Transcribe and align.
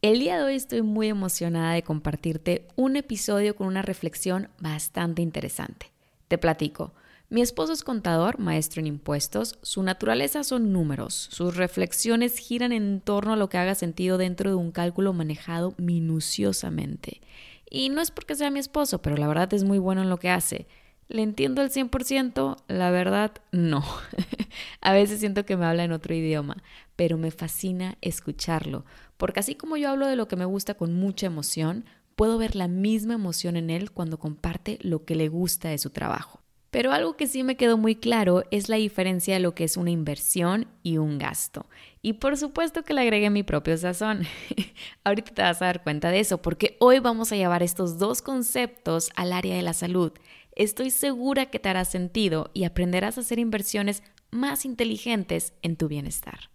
El 0.00 0.20
día 0.20 0.38
de 0.38 0.44
hoy 0.44 0.54
estoy 0.54 0.82
muy 0.82 1.08
emocionada 1.08 1.72
de 1.72 1.82
compartirte 1.82 2.68
un 2.76 2.94
episodio 2.94 3.56
con 3.56 3.66
una 3.66 3.82
reflexión 3.82 4.48
bastante 4.60 5.22
interesante. 5.22 5.90
Te 6.28 6.38
platico. 6.38 6.92
Mi 7.30 7.40
esposo 7.42 7.72
es 7.72 7.82
contador, 7.82 8.38
maestro 8.38 8.78
en 8.78 8.86
impuestos, 8.86 9.58
su 9.62 9.82
naturaleza 9.82 10.44
son 10.44 10.72
números, 10.72 11.14
sus 11.14 11.56
reflexiones 11.56 12.38
giran 12.38 12.70
en 12.70 13.00
torno 13.00 13.32
a 13.32 13.36
lo 13.36 13.48
que 13.48 13.58
haga 13.58 13.74
sentido 13.74 14.18
dentro 14.18 14.50
de 14.50 14.56
un 14.56 14.70
cálculo 14.70 15.12
manejado 15.12 15.74
minuciosamente. 15.78 17.20
Y 17.68 17.88
no 17.88 18.00
es 18.00 18.12
porque 18.12 18.36
sea 18.36 18.52
mi 18.52 18.60
esposo, 18.60 19.02
pero 19.02 19.16
la 19.16 19.26
verdad 19.26 19.52
es 19.52 19.64
muy 19.64 19.80
bueno 19.80 20.02
en 20.02 20.10
lo 20.10 20.18
que 20.18 20.30
hace. 20.30 20.68
¿Le 21.08 21.22
entiendo 21.22 21.60
al 21.60 21.70
100%? 21.70 22.56
La 22.68 22.92
verdad, 22.92 23.32
no. 23.50 23.82
a 24.80 24.92
veces 24.92 25.20
siento 25.20 25.44
que 25.44 25.56
me 25.56 25.66
habla 25.66 25.84
en 25.84 25.92
otro 25.92 26.14
idioma, 26.14 26.62
pero 26.96 27.16
me 27.16 27.30
fascina 27.30 27.96
escucharlo, 28.00 28.84
porque 29.16 29.40
así 29.40 29.54
como 29.54 29.76
yo 29.76 29.90
hablo 29.90 30.06
de 30.06 30.16
lo 30.16 30.28
que 30.28 30.36
me 30.36 30.44
gusta 30.44 30.74
con 30.74 30.94
mucha 30.94 31.26
emoción, 31.26 31.84
puedo 32.16 32.38
ver 32.38 32.56
la 32.56 32.68
misma 32.68 33.14
emoción 33.14 33.56
en 33.56 33.70
él 33.70 33.90
cuando 33.92 34.18
comparte 34.18 34.78
lo 34.82 35.04
que 35.04 35.14
le 35.14 35.28
gusta 35.28 35.68
de 35.68 35.78
su 35.78 35.90
trabajo. 35.90 36.40
Pero 36.70 36.92
algo 36.92 37.16
que 37.16 37.26
sí 37.26 37.44
me 37.44 37.56
quedó 37.56 37.78
muy 37.78 37.96
claro 37.96 38.44
es 38.50 38.68
la 38.68 38.76
diferencia 38.76 39.32
de 39.32 39.40
lo 39.40 39.54
que 39.54 39.64
es 39.64 39.78
una 39.78 39.90
inversión 39.90 40.66
y 40.82 40.98
un 40.98 41.16
gasto. 41.16 41.64
Y 42.02 42.14
por 42.14 42.36
supuesto 42.36 42.82
que 42.82 42.92
le 42.92 43.00
agregué 43.00 43.30
mi 43.30 43.42
propio 43.42 43.74
sazón. 43.78 44.24
Ahorita 45.04 45.32
te 45.32 45.40
vas 45.40 45.62
a 45.62 45.66
dar 45.66 45.82
cuenta 45.82 46.10
de 46.10 46.20
eso, 46.20 46.42
porque 46.42 46.76
hoy 46.78 46.98
vamos 46.98 47.32
a 47.32 47.36
llevar 47.36 47.62
estos 47.62 47.98
dos 47.98 48.20
conceptos 48.20 49.08
al 49.16 49.32
área 49.32 49.56
de 49.56 49.62
la 49.62 49.72
salud 49.72 50.12
estoy 50.58 50.90
segura 50.90 51.46
que 51.46 51.60
te 51.60 51.68
hará 51.68 51.84
sentido 51.84 52.50
y 52.52 52.64
aprenderás 52.64 53.16
a 53.16 53.22
hacer 53.22 53.38
inversiones 53.38 54.02
más 54.30 54.64
inteligentes 54.64 55.52
en 55.62 55.76
tu 55.76 55.88
bienestar. 55.88 56.50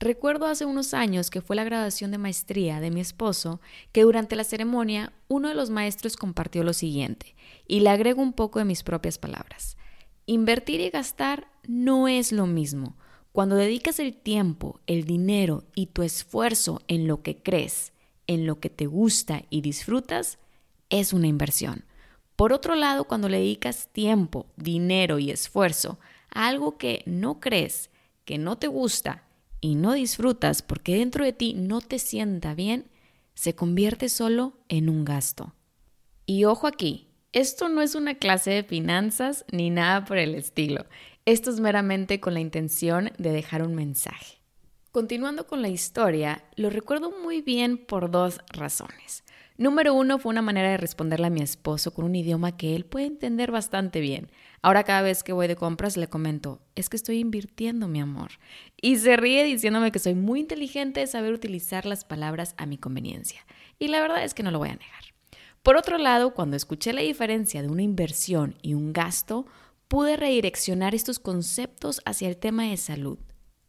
Recuerdo 0.00 0.46
hace 0.46 0.64
unos 0.64 0.94
años 0.94 1.28
que 1.28 1.40
fue 1.40 1.56
la 1.56 1.64
graduación 1.64 2.12
de 2.12 2.18
maestría 2.18 2.80
de 2.80 2.92
mi 2.92 3.00
esposo 3.00 3.60
que 3.90 4.02
durante 4.02 4.36
la 4.36 4.44
ceremonia 4.44 5.12
uno 5.26 5.48
de 5.48 5.54
los 5.54 5.70
maestros 5.70 6.16
compartió 6.16 6.62
lo 6.62 6.72
siguiente, 6.72 7.34
y 7.66 7.80
le 7.80 7.90
agrego 7.90 8.22
un 8.22 8.32
poco 8.32 8.60
de 8.60 8.64
mis 8.64 8.84
propias 8.84 9.18
palabras. 9.18 9.76
Invertir 10.26 10.80
y 10.80 10.90
gastar 10.90 11.48
no 11.66 12.06
es 12.06 12.30
lo 12.30 12.46
mismo. 12.46 12.96
Cuando 13.32 13.56
dedicas 13.56 13.98
el 13.98 14.14
tiempo, 14.14 14.80
el 14.86 15.04
dinero 15.04 15.64
y 15.74 15.86
tu 15.86 16.02
esfuerzo 16.02 16.80
en 16.86 17.08
lo 17.08 17.22
que 17.22 17.42
crees, 17.42 17.92
en 18.26 18.46
lo 18.46 18.60
que 18.60 18.70
te 18.70 18.86
gusta 18.86 19.42
y 19.50 19.62
disfrutas, 19.62 20.38
es 20.90 21.12
una 21.12 21.26
inversión. 21.26 21.84
Por 22.36 22.52
otro 22.52 22.76
lado, 22.76 23.04
cuando 23.04 23.28
le 23.28 23.38
dedicas 23.38 23.88
tiempo, 23.88 24.46
dinero 24.56 25.18
y 25.18 25.30
esfuerzo 25.30 25.98
algo 26.30 26.78
que 26.78 27.02
no 27.06 27.40
crees, 27.40 27.90
que 28.24 28.38
no 28.38 28.58
te 28.58 28.66
gusta 28.66 29.24
y 29.60 29.74
no 29.74 29.92
disfrutas 29.92 30.62
porque 30.62 30.96
dentro 30.96 31.24
de 31.24 31.32
ti 31.32 31.54
no 31.54 31.80
te 31.80 31.98
sienta 31.98 32.54
bien, 32.54 32.90
se 33.34 33.54
convierte 33.54 34.08
solo 34.08 34.58
en 34.68 34.88
un 34.88 35.04
gasto. 35.04 35.54
Y 36.26 36.44
ojo 36.44 36.66
aquí, 36.66 37.08
esto 37.32 37.68
no 37.68 37.82
es 37.82 37.94
una 37.94 38.14
clase 38.14 38.50
de 38.50 38.64
finanzas 38.64 39.44
ni 39.50 39.70
nada 39.70 40.04
por 40.04 40.18
el 40.18 40.34
estilo. 40.34 40.86
Esto 41.24 41.50
es 41.50 41.60
meramente 41.60 42.20
con 42.20 42.34
la 42.34 42.40
intención 42.40 43.12
de 43.18 43.32
dejar 43.32 43.62
un 43.62 43.74
mensaje. 43.74 44.38
Continuando 44.90 45.46
con 45.46 45.60
la 45.60 45.68
historia, 45.68 46.42
lo 46.56 46.70
recuerdo 46.70 47.10
muy 47.22 47.42
bien 47.42 47.76
por 47.76 48.10
dos 48.10 48.40
razones. 48.48 49.24
Número 49.58 49.92
uno 49.92 50.20
fue 50.20 50.30
una 50.30 50.40
manera 50.40 50.70
de 50.70 50.76
responderle 50.76 51.26
a 51.26 51.30
mi 51.30 51.42
esposo 51.42 51.92
con 51.92 52.04
un 52.04 52.14
idioma 52.14 52.56
que 52.56 52.76
él 52.76 52.84
puede 52.84 53.06
entender 53.06 53.50
bastante 53.50 53.98
bien. 53.98 54.30
Ahora 54.62 54.84
cada 54.84 55.02
vez 55.02 55.24
que 55.24 55.32
voy 55.32 55.48
de 55.48 55.56
compras 55.56 55.96
le 55.96 56.06
comento, 56.06 56.60
es 56.76 56.88
que 56.88 56.96
estoy 56.96 57.18
invirtiendo, 57.18 57.88
mi 57.88 58.00
amor. 58.00 58.30
Y 58.80 58.98
se 58.98 59.16
ríe 59.16 59.42
diciéndome 59.42 59.90
que 59.90 59.98
soy 59.98 60.14
muy 60.14 60.38
inteligente 60.38 61.00
de 61.00 61.08
saber 61.08 61.32
utilizar 61.32 61.86
las 61.86 62.04
palabras 62.04 62.54
a 62.56 62.66
mi 62.66 62.78
conveniencia. 62.78 63.44
Y 63.80 63.88
la 63.88 64.00
verdad 64.00 64.22
es 64.22 64.32
que 64.32 64.44
no 64.44 64.52
lo 64.52 64.60
voy 64.60 64.68
a 64.68 64.76
negar. 64.76 65.02
Por 65.64 65.76
otro 65.76 65.98
lado, 65.98 66.34
cuando 66.34 66.56
escuché 66.56 66.92
la 66.92 67.02
diferencia 67.02 67.60
de 67.60 67.68
una 67.68 67.82
inversión 67.82 68.54
y 68.62 68.74
un 68.74 68.92
gasto, 68.92 69.44
pude 69.88 70.16
redireccionar 70.16 70.94
estos 70.94 71.18
conceptos 71.18 72.00
hacia 72.04 72.28
el 72.28 72.36
tema 72.36 72.66
de 72.66 72.76
salud. 72.76 73.18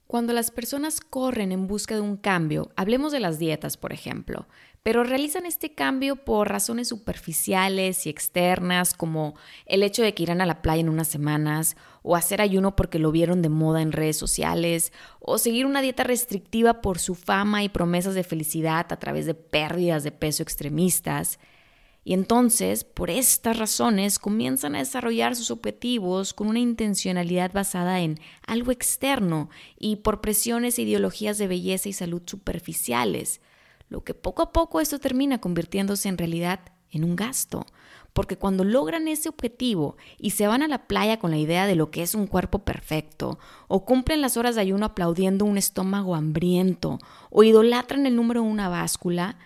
Cuando 0.10 0.34
las 0.34 0.50
personas 0.50 1.02
corren 1.02 1.52
en 1.52 1.68
busca 1.68 1.94
de 1.94 2.02
un 2.02 2.18
cambio, 2.18 2.72
hablemos 2.76 3.12
de 3.12 3.20
las 3.20 3.38
dietas, 3.38 3.78
por 3.78 3.94
ejemplo, 3.94 4.48
pero 4.82 5.04
realizan 5.04 5.46
este 5.46 5.76
cambio 5.76 6.16
por 6.16 6.50
razones 6.50 6.88
superficiales 6.88 8.08
y 8.08 8.10
externas, 8.10 8.96
como 8.96 9.36
el 9.68 9.84
hecho 9.84 10.02
de 10.02 10.16
que 10.16 10.24
irán 10.24 10.42
a 10.42 10.48
la 10.48 10.64
playa 10.64 10.82
en 10.82 10.90
unas 10.90 11.10
semanas, 11.10 11.78
o 12.02 12.16
hacer 12.16 12.42
ayuno 12.42 12.76
porque 12.76 12.98
lo 12.98 13.12
vieron 13.12 13.44
de 13.44 13.50
moda 13.50 13.84
en 13.84 13.92
redes 13.92 14.18
sociales, 14.18 14.94
o 15.20 15.38
seguir 15.38 15.68
una 15.68 15.84
dieta 15.84 16.04
restrictiva 16.04 16.82
por 16.82 16.98
su 16.98 17.14
fama 17.14 17.64
y 17.64 17.70
promesas 17.70 18.16
de 18.16 18.24
felicidad 18.24 18.88
a 18.92 18.98
través 18.98 19.28
de 19.28 19.36
pérdidas 19.36 20.04
de 20.04 20.12
peso 20.12 20.42
extremistas. 20.42 21.38
Y 22.10 22.14
entonces, 22.14 22.86
por 22.86 23.12
estas 23.12 23.60
razones, 23.60 24.18
comienzan 24.18 24.74
a 24.74 24.80
desarrollar 24.80 25.36
sus 25.36 25.52
objetivos 25.52 26.34
con 26.34 26.48
una 26.48 26.58
intencionalidad 26.58 27.54
basada 27.54 28.00
en 28.00 28.20
algo 28.48 28.72
externo 28.72 29.52
y 29.78 29.98
por 29.98 30.20
presiones 30.20 30.80
e 30.80 30.82
ideologías 30.82 31.38
de 31.38 31.48
belleza 31.48 31.88
y 31.88 31.94
salud 31.94 32.24
superficiales, 32.26 33.42
lo 33.90 34.04
que 34.04 34.16
poco 34.16 34.42
a 34.42 34.52
poco 34.52 34.82
esto 34.82 34.98
termina 34.98 35.40
convirtiéndose 35.40 36.10
en 36.10 36.18
realidad 36.18 36.62
en 36.90 37.04
un 37.04 37.16
gasto, 37.16 37.68
porque 38.14 38.38
cuando 38.38 38.64
logran 38.64 39.08
ese 39.08 39.30
objetivo 39.30 39.96
y 40.18 40.32
se 40.32 40.48
van 40.48 40.64
a 40.64 40.68
la 40.68 40.88
playa 40.88 41.20
con 41.20 41.30
la 41.30 41.38
idea 41.38 41.68
de 41.68 41.76
lo 41.76 41.92
que 41.92 42.02
es 42.02 42.16
un 42.16 42.26
cuerpo 42.26 42.58
perfecto, 42.58 43.38
o 43.68 43.86
cumplen 43.86 44.22
las 44.22 44.36
horas 44.36 44.56
de 44.56 44.62
ayuno 44.62 44.88
aplaudiendo 44.88 45.46
un 45.46 45.60
estómago 45.60 46.16
hambriento, 46.16 46.98
o 47.30 47.44
idolatran 47.44 48.08
el 48.08 48.16
número 48.16 48.42
una 48.42 48.68
báscula, 48.68 49.38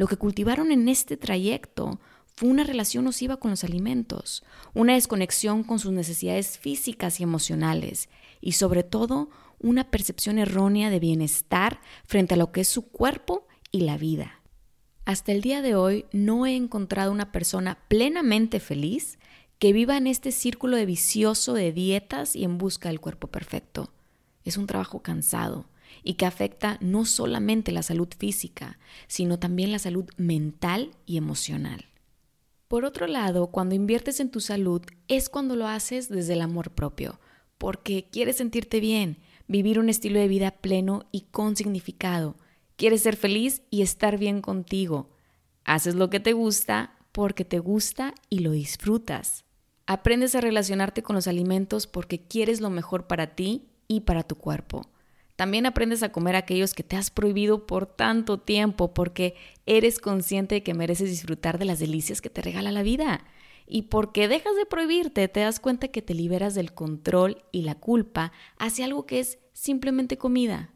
lo 0.00 0.06
que 0.06 0.16
cultivaron 0.16 0.72
en 0.72 0.88
este 0.88 1.18
trayecto 1.18 2.00
fue 2.34 2.48
una 2.48 2.64
relación 2.64 3.04
nociva 3.04 3.36
con 3.36 3.50
los 3.50 3.64
alimentos, 3.64 4.42
una 4.72 4.94
desconexión 4.94 5.62
con 5.62 5.78
sus 5.78 5.92
necesidades 5.92 6.56
físicas 6.56 7.20
y 7.20 7.22
emocionales, 7.22 8.08
y 8.40 8.52
sobre 8.52 8.82
todo 8.82 9.28
una 9.58 9.90
percepción 9.90 10.38
errónea 10.38 10.88
de 10.88 11.00
bienestar 11.00 11.82
frente 12.06 12.32
a 12.32 12.38
lo 12.38 12.50
que 12.50 12.62
es 12.62 12.68
su 12.68 12.88
cuerpo 12.88 13.46
y 13.72 13.82
la 13.82 13.98
vida. 13.98 14.40
Hasta 15.04 15.32
el 15.32 15.42
día 15.42 15.60
de 15.60 15.74
hoy 15.74 16.06
no 16.12 16.46
he 16.46 16.56
encontrado 16.56 17.12
una 17.12 17.30
persona 17.30 17.76
plenamente 17.88 18.58
feliz 18.58 19.18
que 19.58 19.74
viva 19.74 19.98
en 19.98 20.06
este 20.06 20.32
círculo 20.32 20.78
de 20.78 20.86
vicioso 20.86 21.52
de 21.52 21.72
dietas 21.72 22.34
y 22.36 22.44
en 22.44 22.56
busca 22.56 22.88
del 22.88 23.00
cuerpo 23.00 23.26
perfecto. 23.26 23.92
Es 24.46 24.56
un 24.56 24.66
trabajo 24.66 25.02
cansado, 25.02 25.66
y 26.02 26.14
que 26.14 26.26
afecta 26.26 26.78
no 26.80 27.04
solamente 27.04 27.72
la 27.72 27.82
salud 27.82 28.08
física, 28.16 28.78
sino 29.06 29.38
también 29.38 29.72
la 29.72 29.78
salud 29.78 30.06
mental 30.16 30.92
y 31.06 31.16
emocional. 31.16 31.86
Por 32.68 32.84
otro 32.84 33.06
lado, 33.06 33.48
cuando 33.48 33.74
inviertes 33.74 34.20
en 34.20 34.30
tu 34.30 34.40
salud 34.40 34.82
es 35.08 35.28
cuando 35.28 35.56
lo 35.56 35.66
haces 35.66 36.08
desde 36.08 36.34
el 36.34 36.40
amor 36.40 36.70
propio, 36.70 37.18
porque 37.58 38.08
quieres 38.10 38.36
sentirte 38.36 38.78
bien, 38.78 39.18
vivir 39.48 39.78
un 39.80 39.88
estilo 39.88 40.20
de 40.20 40.28
vida 40.28 40.52
pleno 40.52 41.06
y 41.10 41.22
con 41.32 41.56
significado, 41.56 42.36
quieres 42.76 43.02
ser 43.02 43.16
feliz 43.16 43.62
y 43.70 43.82
estar 43.82 44.18
bien 44.18 44.40
contigo. 44.40 45.10
Haces 45.64 45.96
lo 45.96 46.10
que 46.10 46.20
te 46.20 46.32
gusta 46.32 46.96
porque 47.12 47.44
te 47.44 47.58
gusta 47.58 48.14
y 48.28 48.38
lo 48.38 48.52
disfrutas. 48.52 49.44
Aprendes 49.86 50.36
a 50.36 50.40
relacionarte 50.40 51.02
con 51.02 51.16
los 51.16 51.26
alimentos 51.26 51.88
porque 51.88 52.22
quieres 52.22 52.60
lo 52.60 52.70
mejor 52.70 53.08
para 53.08 53.34
ti 53.34 53.66
y 53.88 54.02
para 54.02 54.22
tu 54.22 54.36
cuerpo. 54.36 54.88
También 55.40 55.64
aprendes 55.64 56.02
a 56.02 56.12
comer 56.12 56.36
aquellos 56.36 56.74
que 56.74 56.82
te 56.82 56.96
has 56.96 57.10
prohibido 57.10 57.66
por 57.66 57.86
tanto 57.86 58.36
tiempo 58.38 58.92
porque 58.92 59.36
eres 59.64 59.98
consciente 59.98 60.56
de 60.56 60.62
que 60.62 60.74
mereces 60.74 61.08
disfrutar 61.08 61.58
de 61.58 61.64
las 61.64 61.78
delicias 61.78 62.20
que 62.20 62.28
te 62.28 62.42
regala 62.42 62.72
la 62.72 62.82
vida. 62.82 63.24
Y 63.66 63.84
porque 63.84 64.28
dejas 64.28 64.54
de 64.54 64.66
prohibirte, 64.66 65.28
te 65.28 65.40
das 65.40 65.58
cuenta 65.58 65.88
que 65.88 66.02
te 66.02 66.12
liberas 66.12 66.54
del 66.54 66.74
control 66.74 67.42
y 67.52 67.62
la 67.62 67.74
culpa 67.74 68.32
hacia 68.58 68.84
algo 68.84 69.06
que 69.06 69.18
es 69.18 69.38
simplemente 69.54 70.18
comida. 70.18 70.74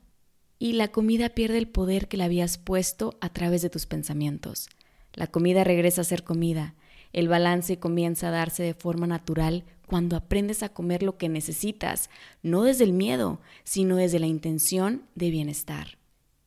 Y 0.59 0.73
la 0.73 0.89
comida 0.89 1.29
pierde 1.29 1.59
el 1.59 1.69
poder 1.69 2.09
que 2.09 2.17
le 2.17 2.25
habías 2.25 2.57
puesto 2.57 3.19
a 3.21 3.29
través 3.29 3.61
de 3.61 3.69
tus 3.69 3.85
pensamientos. 3.85 4.71
La 5.13 5.27
comida 5.27 5.63
regresa 5.65 6.01
a 6.01 6.05
ser 6.05 6.25
comida. 6.25 6.75
El 7.13 7.29
balance 7.29 7.79
comienza 7.79 8.29
a 8.29 8.31
darse 8.31 8.63
de 8.63 8.73
forma 8.73 9.07
natural 9.07 9.65
cuando 9.87 10.17
aprendes 10.17 10.63
a 10.63 10.69
comer 10.69 11.03
lo 11.03 11.17
que 11.17 11.29
necesitas, 11.29 12.11
no 12.43 12.63
desde 12.63 12.85
el 12.85 12.93
miedo, 12.93 13.41
sino 13.65 13.97
desde 13.97 14.19
la 14.19 14.27
intención 14.27 15.03
de 15.15 15.31
bienestar. 15.31 15.99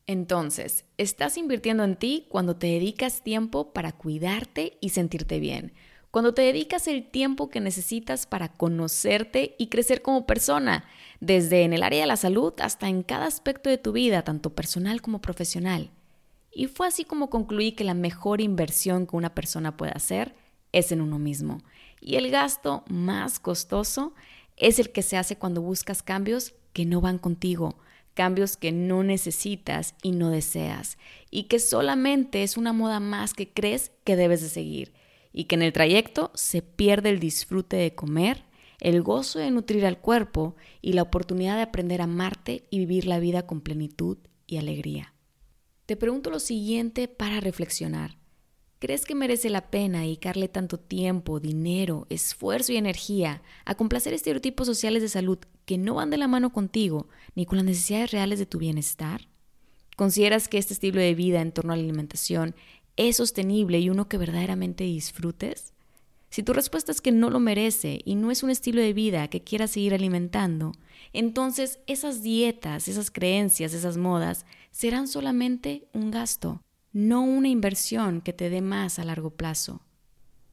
Entonces, 0.06 0.84
estás 0.96 1.36
invirtiendo 1.36 1.84
en 1.84 1.96
ti 1.96 2.26
cuando 2.28 2.56
te 2.56 2.68
dedicas 2.68 3.22
tiempo 3.22 3.72
para 3.72 3.92
cuidarte 3.92 4.78
y 4.80 4.88
sentirte 4.88 5.38
bien, 5.38 5.72
cuando 6.10 6.32
te 6.32 6.42
dedicas 6.42 6.88
el 6.88 7.06
tiempo 7.10 7.50
que 7.50 7.60
necesitas 7.60 8.26
para 8.26 8.48
conocerte 8.48 9.54
y 9.58 9.66
crecer 9.66 10.00
como 10.00 10.26
persona, 10.26 10.86
desde 11.20 11.64
en 11.64 11.74
el 11.74 11.82
área 11.82 12.00
de 12.00 12.06
la 12.06 12.16
salud 12.16 12.54
hasta 12.60 12.88
en 12.88 13.02
cada 13.02 13.26
aspecto 13.26 13.68
de 13.68 13.76
tu 13.76 13.92
vida, 13.92 14.22
tanto 14.22 14.54
personal 14.54 15.02
como 15.02 15.20
profesional. 15.20 15.90
Y 16.50 16.66
fue 16.66 16.86
así 16.86 17.04
como 17.04 17.28
concluí 17.28 17.72
que 17.72 17.84
la 17.84 17.92
mejor 17.94 18.40
inversión 18.40 19.06
que 19.06 19.16
una 19.16 19.34
persona 19.34 19.76
puede 19.76 19.92
hacer 19.92 20.34
es 20.72 20.90
en 20.92 21.02
uno 21.02 21.18
mismo. 21.18 21.58
Y 22.00 22.16
el 22.16 22.30
gasto 22.30 22.84
más 22.88 23.40
costoso 23.40 24.14
es 24.56 24.78
el 24.78 24.90
que 24.90 25.02
se 25.02 25.16
hace 25.16 25.36
cuando 25.36 25.62
buscas 25.62 26.02
cambios 26.02 26.54
que 26.72 26.84
no 26.84 27.00
van 27.00 27.18
contigo, 27.18 27.78
cambios 28.14 28.56
que 28.56 28.72
no 28.72 29.04
necesitas 29.04 29.94
y 30.02 30.12
no 30.12 30.30
deseas, 30.30 30.98
y 31.30 31.44
que 31.44 31.58
solamente 31.60 32.42
es 32.42 32.56
una 32.56 32.72
moda 32.72 33.00
más 33.00 33.32
que 33.32 33.48
crees 33.48 33.92
que 34.04 34.16
debes 34.16 34.42
de 34.42 34.48
seguir, 34.48 34.92
y 35.32 35.44
que 35.44 35.54
en 35.54 35.62
el 35.62 35.72
trayecto 35.72 36.32
se 36.34 36.62
pierde 36.62 37.10
el 37.10 37.20
disfrute 37.20 37.76
de 37.76 37.94
comer, 37.94 38.44
el 38.80 39.02
gozo 39.02 39.38
de 39.38 39.50
nutrir 39.50 39.86
al 39.86 39.98
cuerpo 39.98 40.56
y 40.82 40.92
la 40.92 41.02
oportunidad 41.02 41.56
de 41.56 41.62
aprender 41.62 42.00
a 42.00 42.04
amarte 42.04 42.64
y 42.70 42.78
vivir 42.78 43.06
la 43.06 43.18
vida 43.18 43.46
con 43.46 43.60
plenitud 43.60 44.18
y 44.46 44.56
alegría. 44.56 45.14
Te 45.86 45.96
pregunto 45.96 46.30
lo 46.30 46.38
siguiente 46.38 47.08
para 47.08 47.40
reflexionar. 47.40 48.18
¿Crees 48.80 49.04
que 49.04 49.16
merece 49.16 49.50
la 49.50 49.70
pena 49.72 50.02
dedicarle 50.02 50.46
tanto 50.46 50.78
tiempo, 50.78 51.40
dinero, 51.40 52.06
esfuerzo 52.10 52.72
y 52.72 52.76
energía 52.76 53.42
a 53.64 53.74
complacer 53.74 54.12
estereotipos 54.12 54.68
sociales 54.68 55.02
de 55.02 55.08
salud 55.08 55.38
que 55.64 55.78
no 55.78 55.94
van 55.94 56.10
de 56.10 56.16
la 56.16 56.28
mano 56.28 56.52
contigo 56.52 57.08
ni 57.34 57.44
con 57.44 57.56
las 57.56 57.64
necesidades 57.64 58.12
reales 58.12 58.38
de 58.38 58.46
tu 58.46 58.58
bienestar? 58.58 59.28
¿Consideras 59.96 60.46
que 60.46 60.58
este 60.58 60.74
estilo 60.74 61.00
de 61.00 61.16
vida 61.16 61.40
en 61.40 61.50
torno 61.50 61.72
a 61.72 61.76
la 61.76 61.82
alimentación 61.82 62.54
es 62.96 63.16
sostenible 63.16 63.80
y 63.80 63.90
uno 63.90 64.08
que 64.08 64.16
verdaderamente 64.16 64.84
disfrutes? 64.84 65.72
Si 66.30 66.44
tu 66.44 66.52
respuesta 66.52 66.92
es 66.92 67.00
que 67.00 67.10
no 67.10 67.30
lo 67.30 67.40
merece 67.40 68.00
y 68.04 68.14
no 68.14 68.30
es 68.30 68.44
un 68.44 68.50
estilo 68.50 68.80
de 68.80 68.92
vida 68.92 69.26
que 69.26 69.42
quieras 69.42 69.72
seguir 69.72 69.92
alimentando, 69.92 70.70
entonces 71.12 71.80
esas 71.88 72.22
dietas, 72.22 72.86
esas 72.86 73.10
creencias, 73.10 73.74
esas 73.74 73.96
modas 73.96 74.46
serán 74.70 75.08
solamente 75.08 75.88
un 75.92 76.12
gasto 76.12 76.62
no 76.92 77.22
una 77.22 77.48
inversión 77.48 78.20
que 78.20 78.32
te 78.32 78.50
dé 78.50 78.60
más 78.60 78.98
a 78.98 79.04
largo 79.04 79.30
plazo. 79.30 79.82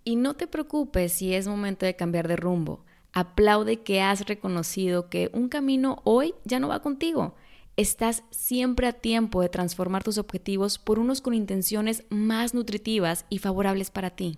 Y 0.03 0.15
no 0.15 0.35
te 0.35 0.47
preocupes 0.47 1.13
si 1.13 1.33
es 1.33 1.47
momento 1.47 1.85
de 1.85 1.95
cambiar 1.95 2.27
de 2.27 2.35
rumbo. 2.35 2.85
Aplaude 3.13 3.81
que 3.81 4.01
has 4.01 4.25
reconocido 4.27 5.09
que 5.09 5.31
un 5.33 5.49
camino 5.49 6.01
hoy 6.03 6.35
ya 6.43 6.59
no 6.59 6.67
va 6.67 6.81
contigo. 6.81 7.35
Estás 7.77 8.23
siempre 8.29 8.87
a 8.87 8.93
tiempo 8.93 9.41
de 9.41 9.49
transformar 9.49 10.03
tus 10.03 10.17
objetivos 10.17 10.77
por 10.77 10.99
unos 10.99 11.21
con 11.21 11.33
intenciones 11.33 12.03
más 12.09 12.53
nutritivas 12.53 13.25
y 13.29 13.39
favorables 13.39 13.89
para 13.89 14.11
ti. 14.11 14.37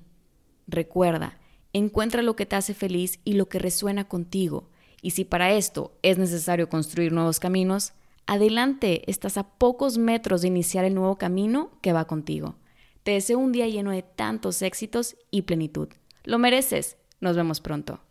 Recuerda, 0.68 1.38
encuentra 1.74 2.22
lo 2.22 2.36
que 2.36 2.46
te 2.46 2.56
hace 2.56 2.74
feliz 2.74 3.20
y 3.24 3.34
lo 3.34 3.50
que 3.50 3.60
resuena 3.60 4.08
contigo. 4.08 4.70
Y 5.02 5.12
si 5.12 5.26
para 5.26 5.54
esto 5.54 5.98
es 6.02 6.18
necesario 6.18 6.70
construir 6.70 7.12
nuevos 7.12 7.40
caminos, 7.40 7.94
Adelante, 8.30 9.10
estás 9.10 9.38
a 9.38 9.58
pocos 9.58 9.98
metros 9.98 10.42
de 10.42 10.50
iniciar 10.50 10.84
el 10.84 10.94
nuevo 10.96 11.18
camino 11.18 11.72
que 11.82 11.94
va 11.94 12.08
contigo. 12.08 12.56
Te 13.04 13.12
deseo 13.12 13.40
un 13.40 13.54
día 13.54 13.70
lleno 13.70 13.92
de 13.92 14.04
tantos 14.04 14.62
éxitos 14.62 15.16
y 15.32 15.44
plenitud. 15.44 15.88
Lo 16.26 16.38
mereces. 16.38 16.98
Nos 17.22 17.38
vemos 17.38 17.62
pronto. 17.62 18.02